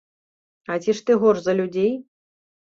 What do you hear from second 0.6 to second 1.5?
А ці ж ты горш